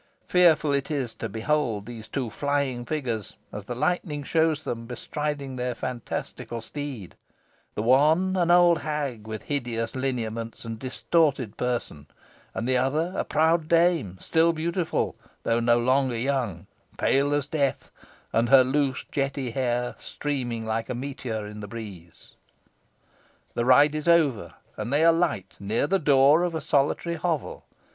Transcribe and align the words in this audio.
Fearful 0.25 0.73
it 0.73 0.89
is 0.89 1.13
to 1.13 1.29
behold 1.29 1.85
those 1.85 2.07
two 2.07 2.31
flying 2.31 2.85
figures, 2.85 3.35
as 3.53 3.65
the 3.65 3.75
lightning 3.75 4.23
shows 4.23 4.63
them, 4.63 4.87
bestriding 4.87 5.57
their 5.57 5.75
fantastical 5.75 6.59
steed; 6.59 7.13
the 7.75 7.83
one 7.83 8.35
an 8.35 8.49
old 8.49 8.79
hag 8.79 9.27
with 9.27 9.43
hideous 9.43 9.95
lineaments 9.95 10.65
and 10.65 10.79
distorted 10.79 11.55
person, 11.55 12.07
and 12.55 12.67
the 12.67 12.77
other 12.77 13.13
a 13.15 13.23
proud 13.23 13.67
dame, 13.67 14.17
still 14.19 14.53
beautiful, 14.53 15.15
though 15.43 15.59
no 15.59 15.77
longer 15.77 16.17
young, 16.17 16.65
pale 16.97 17.31
as 17.35 17.45
death, 17.45 17.91
and 18.33 18.49
her 18.49 18.63
loose 18.63 19.05
jetty 19.11 19.51
hair 19.51 19.93
streaming 19.99 20.65
like 20.65 20.89
a 20.89 20.95
meteor 20.95 21.45
in 21.45 21.59
the 21.59 21.67
breeze. 21.67 22.31
The 23.53 23.65
ride 23.65 23.93
is 23.93 24.07
over, 24.07 24.55
and 24.77 24.91
they 24.91 25.03
alight 25.03 25.57
near 25.59 25.85
the 25.85 25.99
door 25.99 26.41
of 26.41 26.55
a 26.55 26.61
solitary 26.61 27.17
hovel. 27.17 27.65